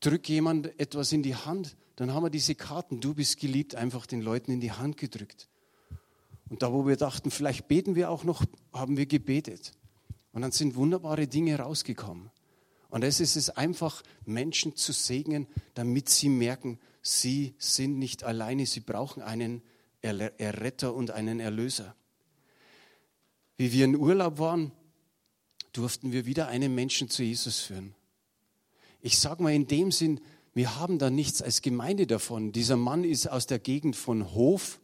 [0.00, 4.06] drückt jemand etwas in die Hand, dann haben wir diese Karten, du bist geliebt, einfach
[4.06, 5.48] den Leuten in die Hand gedrückt.
[6.52, 9.72] Und da, wo wir dachten, vielleicht beten wir auch noch, haben wir gebetet.
[10.30, 12.30] Und dann sind wunderbare Dinge rausgekommen.
[12.90, 18.66] Und es ist es einfach, Menschen zu segnen, damit sie merken, sie sind nicht alleine,
[18.66, 19.62] sie brauchen einen
[20.02, 21.96] Erretter und einen Erlöser
[23.62, 24.72] wie wir in Urlaub waren,
[25.72, 27.94] durften wir wieder einen Menschen zu Jesus führen.
[29.00, 30.20] Ich sage mal in dem Sinn,
[30.52, 32.50] wir haben da nichts als Gemeinde davon.
[32.50, 34.80] Dieser Mann ist aus der Gegend von Hof.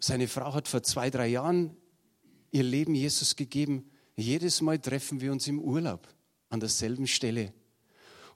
[0.00, 1.76] Seine Frau hat vor zwei, drei Jahren
[2.50, 3.90] ihr Leben Jesus gegeben.
[4.16, 6.08] Jedes Mal treffen wir uns im Urlaub
[6.50, 7.52] an derselben Stelle.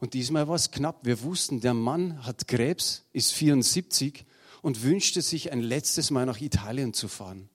[0.01, 1.07] Und diesmal war es knapp.
[1.07, 4.25] Wir wussten, der Mann hat Krebs, ist 74
[4.61, 7.49] und wünschte sich ein letztes Mal nach Italien zu fahren.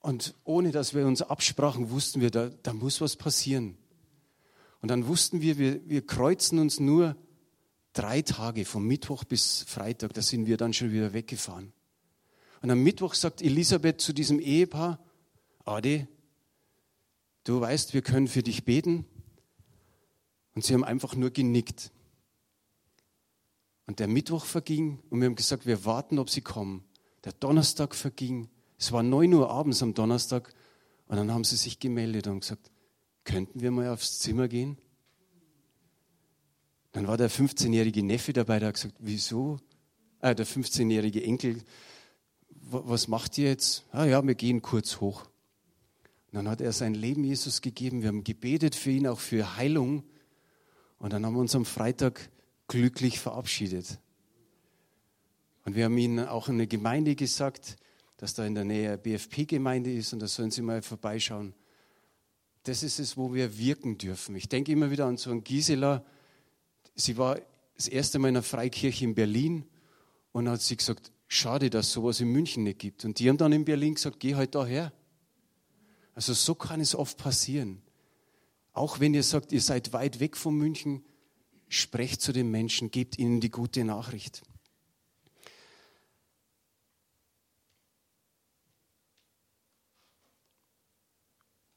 [0.00, 3.76] Und ohne dass wir uns absprachen, wussten wir, da, da muss was passieren.
[4.80, 7.16] Und dann wussten wir, wir, wir kreuzen uns nur
[7.92, 11.72] drei Tage, vom Mittwoch bis Freitag, da sind wir dann schon wieder weggefahren.
[12.60, 14.98] Und am Mittwoch sagt Elisabeth zu diesem Ehepaar,
[15.64, 16.08] Ade,
[17.44, 19.04] du weißt, wir können für dich beten.
[20.54, 21.92] Und sie haben einfach nur genickt.
[23.86, 26.84] Und der Mittwoch verging und wir haben gesagt, wir warten, ob sie kommen.
[27.24, 30.54] Der Donnerstag verging es war 9 Uhr abends am Donnerstag
[31.08, 32.70] und dann haben sie sich gemeldet und gesagt,
[33.24, 34.78] könnten wir mal aufs Zimmer gehen?
[36.92, 39.58] Dann war der 15-jährige Neffe dabei, der hat gesagt, wieso?
[40.20, 41.62] Ah, der 15-jährige Enkel,
[42.70, 43.84] was macht ihr jetzt?
[43.92, 45.22] Ah ja, wir gehen kurz hoch.
[46.30, 48.02] Und dann hat er sein Leben Jesus gegeben.
[48.02, 50.04] Wir haben gebetet für ihn, auch für Heilung.
[50.98, 52.30] Und dann haben wir uns am Freitag
[52.66, 53.98] glücklich verabschiedet.
[55.64, 57.76] Und wir haben ihnen auch in eine Gemeinde gesagt,
[58.18, 61.54] dass da in der Nähe BFP-Gemeinde ist und da sollen Sie mal vorbeischauen.
[62.64, 64.36] Das ist es, wo wir wirken dürfen.
[64.36, 66.04] Ich denke immer wieder an so einen Gisela.
[66.94, 67.38] Sie war
[67.76, 69.64] das erste Mal in einer Freikirche in Berlin
[70.32, 73.04] und hat sie gesagt, schade, dass es sowas in München nicht gibt.
[73.04, 74.92] Und die haben dann in Berlin gesagt, geh halt daher.
[76.14, 77.82] Also so kann es oft passieren.
[78.72, 81.04] Auch wenn ihr sagt, ihr seid weit weg von München,
[81.68, 84.42] sprecht zu den Menschen, gebt ihnen die gute Nachricht.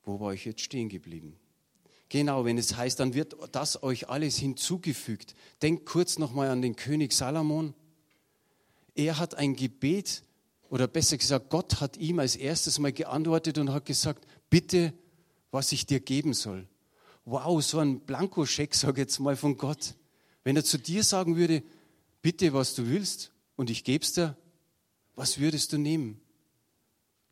[0.04, 1.38] Wo war ich jetzt stehen geblieben?
[2.10, 5.36] Genau, wenn es heißt, dann wird das euch alles hinzugefügt.
[5.62, 7.74] Denkt kurz nochmal an den König Salomon.
[8.96, 10.24] Er hat ein Gebet,
[10.70, 14.94] oder besser gesagt, Gott hat ihm als erstes mal geantwortet und hat gesagt, bitte,
[15.52, 16.68] was ich dir geben soll.
[17.26, 19.96] Wow, so ein Blankoscheck, sage ich jetzt mal von Gott.
[20.44, 21.62] Wenn er zu dir sagen würde,
[22.22, 24.36] bitte, was du willst, und ich geb's dir,
[25.16, 26.20] was würdest du nehmen?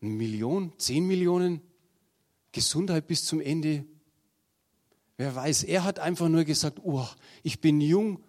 [0.02, 0.74] Eine Million?
[0.78, 1.62] Zehn Millionen?
[2.52, 3.86] Gesundheit bis zum Ende.
[5.18, 7.08] Wer weiß, er hat einfach nur gesagt, oh,
[7.44, 8.24] ich bin jung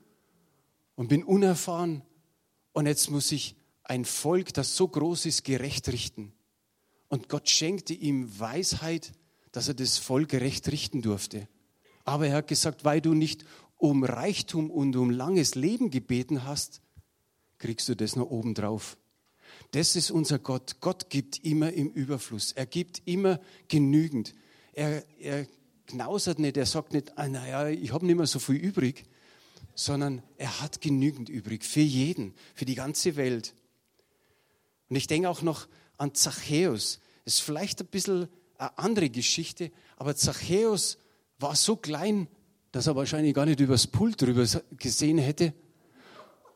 [0.94, 2.02] und bin unerfahren
[2.80, 6.32] und jetzt muss ich ein Volk, das so groß ist, gerecht richten.
[7.08, 9.12] Und Gott schenkte ihm Weisheit,
[9.52, 11.46] dass er das Volk gerecht richten durfte.
[12.06, 13.44] Aber er hat gesagt, weil du nicht
[13.76, 16.80] um Reichtum und um langes Leben gebeten hast,
[17.58, 18.96] kriegst du das noch obendrauf.
[19.72, 20.80] Das ist unser Gott.
[20.80, 22.52] Gott gibt immer im Überfluss.
[22.52, 24.34] Er gibt immer genügend.
[24.72, 25.46] Er, er
[25.86, 29.04] knausert nicht, er sagt nicht, ah, naja, ich habe nicht mehr so viel übrig,
[29.80, 33.54] sondern er hat genügend übrig für jeden, für die ganze Welt.
[34.90, 37.00] Und ich denke auch noch an Zachäus.
[37.24, 40.98] Das ist vielleicht ein bisschen eine andere Geschichte, aber Zachäus
[41.38, 42.28] war so klein,
[42.72, 44.44] dass er wahrscheinlich gar nicht übers Pult drüber
[44.76, 45.54] gesehen hätte.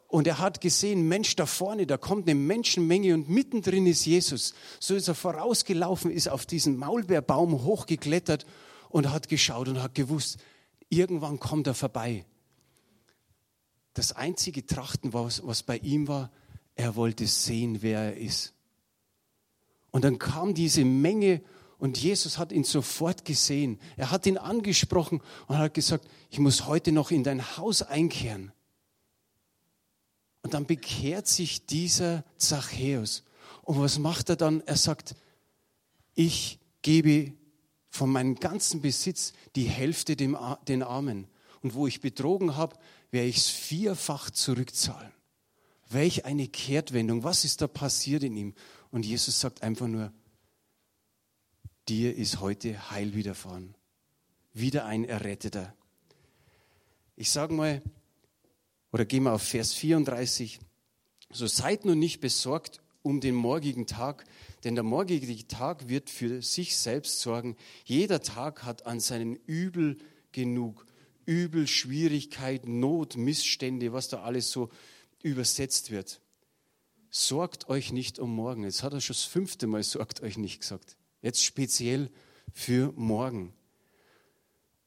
[0.08, 4.52] Und er hat gesehen, Mensch, da vorne, da kommt eine Menschenmenge und mittendrin ist Jesus.
[4.80, 8.44] So ist er vorausgelaufen, ist auf diesen Maulbeerbaum hochgeklettert
[8.90, 10.36] und hat geschaut und hat gewusst,
[10.90, 12.26] irgendwann kommt er vorbei.
[13.94, 16.30] Das einzige Trachten, was, was bei ihm war,
[16.74, 18.52] er wollte sehen, wer er ist.
[19.92, 21.40] Und dann kam diese Menge
[21.78, 23.78] und Jesus hat ihn sofort gesehen.
[23.96, 28.52] Er hat ihn angesprochen und hat gesagt, ich muss heute noch in dein Haus einkehren.
[30.42, 33.22] Und dann bekehrt sich dieser Zachäus.
[33.62, 34.62] Und was macht er dann?
[34.66, 35.14] Er sagt,
[36.14, 37.32] ich gebe
[37.88, 41.28] von meinem ganzen Besitz die Hälfte dem, den Armen.
[41.62, 42.76] Und wo ich betrogen habe,
[43.14, 45.12] werde ich es vierfach zurückzahlen.
[45.88, 47.22] Welch eine Kehrtwendung.
[47.22, 48.54] Was ist da passiert in ihm?
[48.90, 50.12] Und Jesus sagt einfach nur,
[51.88, 53.76] dir ist heute Heil widerfahren.
[54.52, 55.74] Wieder ein Erretteter.
[57.14, 57.82] Ich sage mal,
[58.90, 60.58] oder gehen wir auf Vers 34.
[61.30, 64.24] So seid nun nicht besorgt um den morgigen Tag,
[64.64, 67.56] denn der morgige Tag wird für sich selbst sorgen.
[67.84, 69.98] Jeder Tag hat an seinen Übel
[70.32, 70.84] genug.
[71.26, 74.70] Übel, Schwierigkeit, Not, Missstände, was da alles so
[75.22, 76.20] übersetzt wird.
[77.10, 78.64] Sorgt euch nicht um morgen.
[78.64, 80.96] Jetzt hat er schon das fünfte Mal sorgt euch nicht gesagt.
[81.22, 82.10] Jetzt speziell
[82.52, 83.54] für morgen.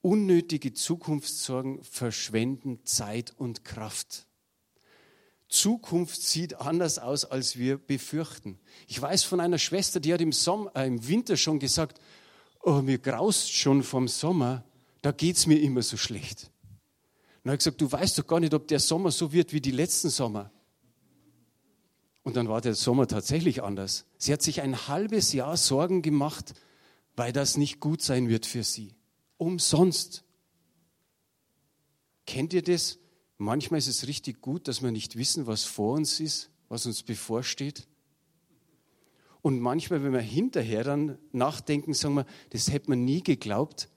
[0.02, 4.28] Unnötige Zukunftssorgen verschwenden Zeit und Kraft.
[5.50, 8.60] Zukunft sieht anders aus, als wir befürchten.
[8.88, 12.02] Ich weiß von einer Schwester, die hat im, Sommer, äh, im Winter schon gesagt,
[12.62, 14.65] oh, mir graust schon vom Sommer,
[15.01, 16.51] da geht es mir immer so schlecht.
[17.43, 19.62] Und er hat gesagt, du weißt doch gar nicht, ob der Sommer so wird wie
[19.62, 20.51] die letzten Sommer.
[22.23, 24.05] Und dann war der Sommer tatsächlich anders.
[24.17, 26.55] Sie hat sich ein halbes Jahr Sorgen gemacht,
[27.15, 28.95] weil das nicht gut sein wird für sie.
[29.38, 30.25] Umsonst.
[32.25, 32.99] Kennt ihr das?
[33.38, 37.03] Manchmal ist es richtig gut, dass wir nicht wissen, was vor uns ist, was uns
[37.03, 37.88] bevorsteht.
[39.41, 43.88] Und manchmal, wenn wir hinterher dann nachdenken, sagen wir, das hätte man nie geglaubt,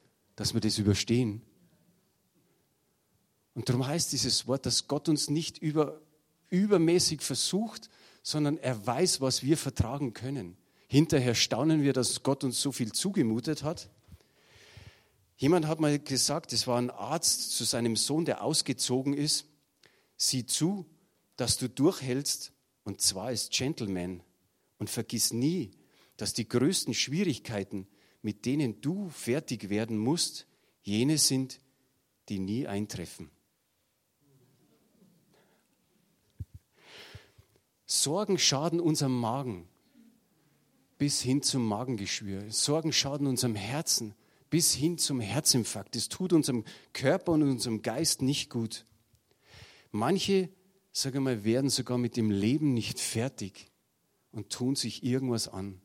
[0.40, 1.42] dass wir das überstehen.
[3.53, 6.00] Und darum heißt dieses Wort, dass Gott uns nicht über,
[6.48, 7.90] übermäßig versucht,
[8.22, 10.57] sondern er weiß, was wir vertragen können.
[10.87, 13.90] Hinterher staunen wir, dass Gott uns so viel zugemutet hat.
[15.37, 19.44] Jemand hat mal gesagt, es war ein Arzt zu seinem Sohn, der ausgezogen ist,
[20.16, 20.87] sieh zu,
[21.37, 22.53] dass du durchhältst,
[22.85, 24.22] und zwar als Gentleman.
[24.79, 25.72] Und vergiss nie,
[26.16, 27.87] dass die größten Schwierigkeiten,
[28.22, 30.46] mit denen du fertig werden musst,
[30.83, 31.61] jene sind,
[32.28, 33.30] die nie eintreffen.
[37.87, 39.68] Sorgen schaden unserem Magen
[40.96, 42.50] bis hin zum Magengeschwür.
[42.50, 44.14] Sorgen schaden unserem Herzen
[44.50, 45.96] bis hin zum Herzinfarkt.
[45.96, 48.85] Es tut unserem Körper und unserem Geist nicht gut.
[49.92, 50.50] Manche,
[50.92, 53.70] sage mal, werden sogar mit dem Leben nicht fertig
[54.30, 55.80] und tun sich irgendwas an.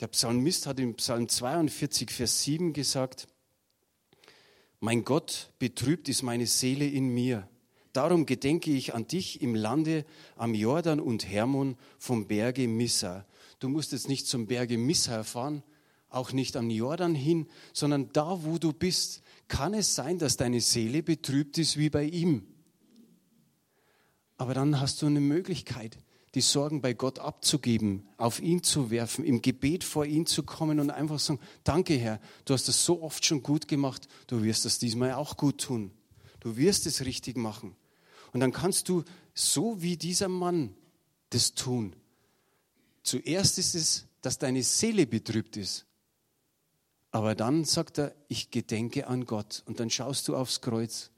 [0.00, 3.28] Der Psalmist hat im Psalm 42, Vers 7 gesagt,
[4.78, 7.48] mein Gott, betrübt ist meine Seele in mir.
[7.94, 10.04] Darum gedenke ich an dich im Lande
[10.36, 13.24] am Jordan und Hermon vom Berge Missa.
[13.58, 15.62] Du musst jetzt nicht zum Berge Missa fahren,
[16.10, 20.60] auch nicht am Jordan hin, sondern da, wo du bist, kann es sein, dass deine
[20.60, 22.46] Seele betrübt ist wie bei ihm.
[24.36, 25.96] Aber dann hast du eine Möglichkeit,
[26.36, 30.78] die Sorgen bei Gott abzugeben, auf ihn zu werfen, im Gebet vor ihn zu kommen
[30.80, 34.66] und einfach sagen, danke Herr, du hast das so oft schon gut gemacht, du wirst
[34.66, 35.92] das diesmal auch gut tun.
[36.40, 37.74] Du wirst es richtig machen.
[38.34, 40.74] Und dann kannst du so wie dieser Mann
[41.30, 41.96] das tun.
[43.02, 45.86] Zuerst ist es, dass deine Seele betrübt ist.
[47.12, 49.62] Aber dann sagt er, ich gedenke an Gott.
[49.64, 51.10] Und dann schaust du aufs Kreuz.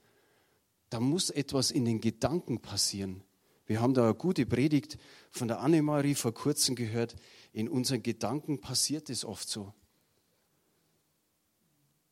[0.90, 3.24] Da muss etwas in den Gedanken passieren.
[3.68, 4.98] Wir haben da eine gute Predigt
[5.30, 7.14] von der Annemarie vor kurzem gehört.
[7.52, 9.74] In unseren Gedanken passiert es oft so.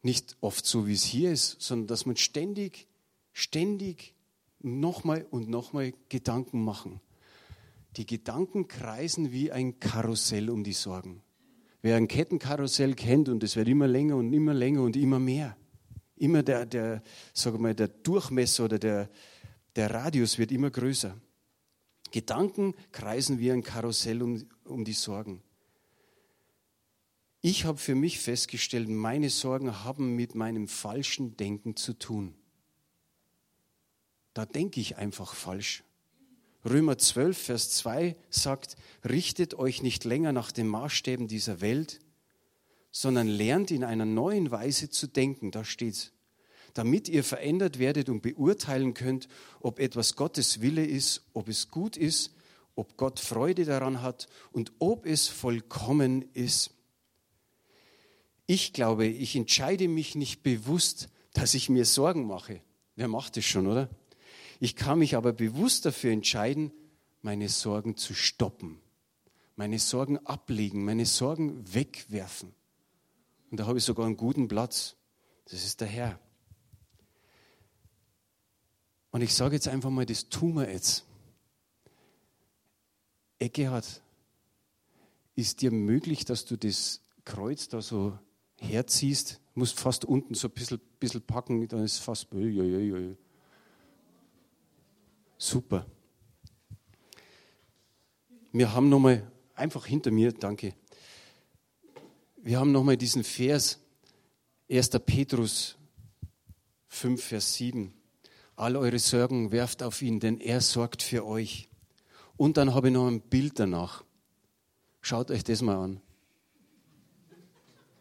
[0.02, 2.86] Nicht oft so, wie es hier ist, sondern dass man ständig,
[3.32, 4.14] ständig
[4.60, 7.00] nochmal und nochmal Gedanken machen.
[7.96, 11.22] Die Gedanken kreisen wie ein Karussell um die Sorgen.
[11.80, 15.56] Wer ein Kettenkarussell kennt und es wird immer länger und immer länger und immer mehr,
[16.16, 17.02] immer der, der,
[17.32, 19.08] sag mal, der Durchmesser oder der,
[19.74, 21.16] der Radius wird immer größer.
[22.10, 25.42] Gedanken kreisen wie ein Karussell um, um die Sorgen.
[27.40, 32.34] Ich habe für mich festgestellt, meine Sorgen haben mit meinem falschen Denken zu tun.
[34.34, 35.84] Da denke ich einfach falsch.
[36.64, 42.00] Römer 12, Vers 2 sagt, richtet euch nicht länger nach den Maßstäben dieser Welt,
[42.90, 45.52] sondern lernt in einer neuen Weise zu denken.
[45.52, 46.12] Da steht's.
[46.76, 49.28] Damit ihr verändert werdet und beurteilen könnt,
[49.60, 52.34] ob etwas Gottes Wille ist, ob es gut ist,
[52.74, 56.72] ob Gott Freude daran hat und ob es vollkommen ist.
[58.44, 62.60] Ich glaube, ich entscheide mich nicht bewusst, dass ich mir Sorgen mache.
[62.94, 63.88] Wer macht das schon, oder?
[64.60, 66.72] Ich kann mich aber bewusst dafür entscheiden,
[67.22, 68.82] meine Sorgen zu stoppen,
[69.54, 72.54] meine Sorgen ablegen, meine Sorgen wegwerfen.
[73.50, 74.96] Und da habe ich sogar einen guten Platz.
[75.46, 76.20] Das ist der Herr.
[79.16, 81.06] Und ich sage jetzt einfach mal, das tun wir jetzt.
[83.38, 84.02] Eckehard,
[85.34, 88.18] ist dir möglich, dass du das Kreuz da so
[88.58, 92.28] herziehst, musst fast unten so ein bisschen, bisschen packen, dann ist es fast.
[95.38, 95.86] Super.
[98.52, 100.74] Wir haben nochmal, einfach hinter mir, danke.
[102.36, 103.80] Wir haben nochmal diesen Vers,
[104.70, 104.90] 1.
[105.06, 105.78] Petrus
[106.88, 107.94] 5, Vers 7.
[108.56, 111.68] All eure Sorgen werft auf ihn, denn er sorgt für euch.
[112.38, 114.02] Und dann habe ich noch ein Bild danach.
[115.02, 116.00] Schaut euch das mal an.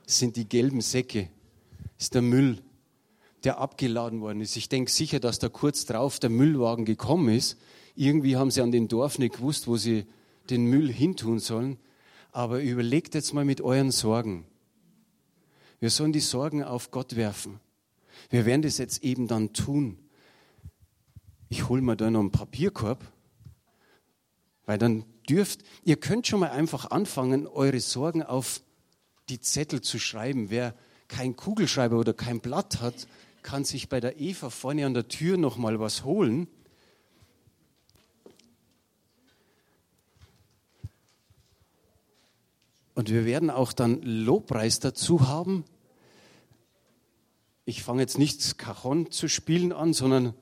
[0.06, 1.30] Das sind die gelben Säcke.
[1.98, 2.62] Das ist der Müll,
[3.44, 4.56] der abgeladen worden ist.
[4.56, 7.58] Ich denke sicher, dass da kurz drauf der Müllwagen gekommen ist.
[7.96, 10.06] Irgendwie haben sie an dem Dorf nicht gewusst, wo sie
[10.50, 11.78] den Müll hintun sollen.
[12.32, 14.46] Aber überlegt jetzt mal mit euren Sorgen.
[15.80, 17.60] Wir sollen die Sorgen auf Gott werfen.
[18.30, 19.98] Wir werden das jetzt eben dann tun.
[21.50, 23.04] Ich hole mir da noch einen Papierkorb,
[24.66, 28.62] weil dann dürft, ihr könnt schon mal einfach anfangen, eure Sorgen auf
[29.30, 30.50] die Zettel zu schreiben.
[30.50, 30.74] Wer
[31.08, 33.08] kein Kugelschreiber oder kein Blatt hat,
[33.44, 36.48] kann sich bei der Eva vorne an der Tür noch mal was holen.
[42.96, 45.66] Und wir werden auch dann Lobpreis dazu haben.
[47.66, 50.34] Ich fange jetzt nicht Cajon zu spielen an, sondern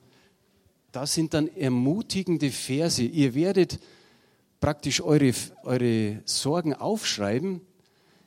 [0.94, 3.04] das sind dann ermutigende Verse.
[3.04, 3.80] Ihr werdet
[4.62, 5.34] praktisch eure,
[5.64, 7.60] eure Sorgen aufschreiben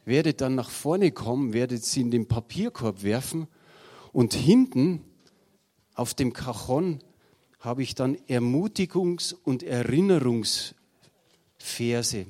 [0.06, 3.48] werdet dann nach vorne kommen, werdet sie in den Papierkorb werfen
[4.12, 5.02] und hinten
[5.94, 7.00] auf dem Cajon
[7.58, 12.26] habe ich dann Ermutigungs- und Erinnerungsverse.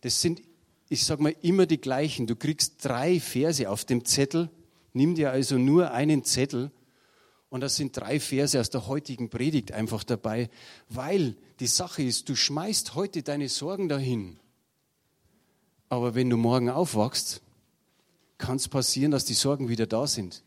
[0.00, 0.42] Das sind,
[0.88, 2.26] ich sage mal, immer die gleichen.
[2.26, 4.50] Du kriegst drei Verse auf dem Zettel.
[4.92, 6.70] Nimm dir also nur einen Zettel
[7.54, 10.50] und das sind drei Verse aus der heutigen Predigt einfach dabei,
[10.88, 14.40] weil die Sache ist, du schmeißt heute deine Sorgen dahin.
[15.88, 17.42] Aber wenn du morgen aufwachst,
[18.38, 20.42] kann es passieren, dass die Sorgen wieder da sind.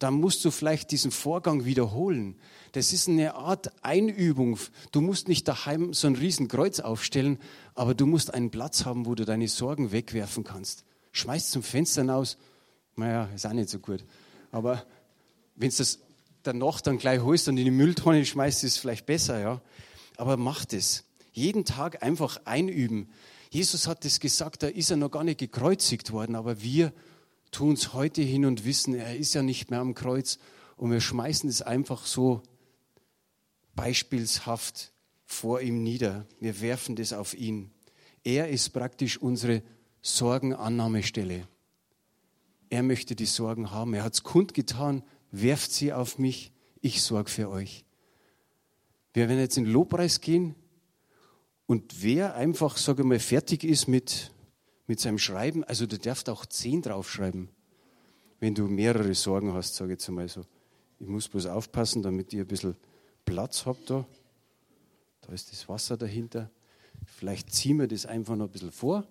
[0.00, 2.34] Dann musst du vielleicht diesen Vorgang wiederholen.
[2.72, 4.58] Das ist eine Art Einübung.
[4.90, 7.38] Du musst nicht daheim so ein Riesenkreuz aufstellen,
[7.76, 10.82] aber du musst einen Platz haben, wo du deine Sorgen wegwerfen kannst.
[11.12, 12.38] Schmeißt zum Fenster hinaus,
[12.96, 14.04] naja, ist auch nicht so gut.
[14.50, 14.84] Aber
[15.54, 16.00] wenn du das
[16.46, 19.60] danach dann gleich holst und in die Mülltonne schmeißt, ist es vielleicht besser, ja.
[20.16, 21.04] Aber mach das.
[21.32, 23.08] Jeden Tag einfach einüben.
[23.50, 26.92] Jesus hat es gesagt, da ist er noch gar nicht gekreuzigt worden, aber wir
[27.50, 30.38] tun es heute hin und wissen, er ist ja nicht mehr am Kreuz
[30.76, 32.42] und wir schmeißen es einfach so
[33.74, 34.92] beispielshaft
[35.24, 36.26] vor ihm nieder.
[36.40, 37.70] Wir werfen das auf ihn.
[38.22, 39.62] Er ist praktisch unsere
[40.02, 41.46] Sorgenannahmestelle.
[42.70, 43.94] Er möchte die Sorgen haben.
[43.94, 45.02] Er hat es kundgetan,
[45.42, 47.84] werft sie auf mich, ich sorge für euch.
[49.12, 50.54] Wir werden jetzt in Lobpreis gehen.
[51.66, 54.32] Und wer einfach, sage ich mal, fertig ist mit,
[54.86, 57.48] mit seinem Schreiben, also du darfst auch zehn draufschreiben,
[58.40, 60.44] wenn du mehrere Sorgen hast, sage ich jetzt einmal so.
[61.00, 62.76] Ich muss bloß aufpassen, damit ihr ein bisschen
[63.24, 64.06] Platz habt da.
[65.22, 66.50] Da ist das Wasser dahinter.
[67.06, 69.06] Vielleicht ziehen wir das einfach noch ein bisschen vor.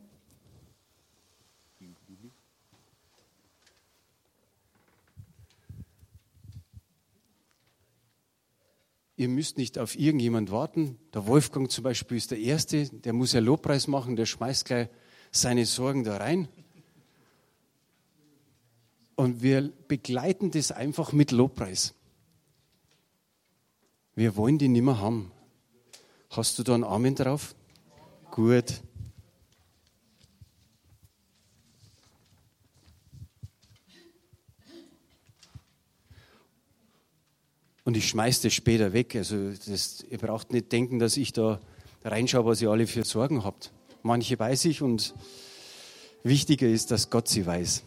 [9.16, 10.97] Ihr müsst nicht auf irgendjemand warten.
[11.14, 14.89] Der Wolfgang zum Beispiel ist der Erste, der muss ja Lobpreis machen, der schmeißt gleich
[15.32, 16.47] seine Sorgen da rein.
[19.16, 21.93] Und wir begleiten das einfach mit Lobpreis.
[24.16, 25.32] Wir wollen die nicht mehr haben.
[26.30, 27.55] Hast du da einen Amen drauf?
[28.32, 28.82] Gut.
[37.86, 39.15] Und ich schmeiße das später weg.
[39.15, 41.59] Also das, ihr braucht nicht denken, dass ich da
[42.03, 43.71] reinschaue, was ihr alle für Sorgen habt.
[44.03, 45.13] Manche weiß ich und
[46.23, 47.84] wichtiger ist, dass Gott sie weiß.